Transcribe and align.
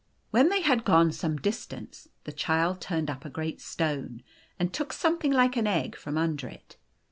When 0.31 0.49
they 0.49 0.61
had 0.63 0.83
gone 0.83 1.11
some 1.11 1.37
distance, 1.37 2.07
the 2.23 2.31
Child 2.31 2.81
turned 2.81 3.07
up 3.11 3.23
a 3.23 3.29
great 3.29 3.61
stone, 3.61 4.23
and 4.57 4.73
took 4.73 4.93
something 4.93 5.31
like 5.31 5.55
an 5.55 5.67
egg 5.67 5.95
from 5.95 6.17
under 6.17 6.47
it. 6.47 6.75